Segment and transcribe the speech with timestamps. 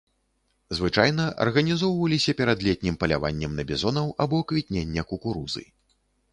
[0.77, 5.63] Звычайна арганізоўваліся перад летнім паляваннем на бізонаў або квітнення кукурузы.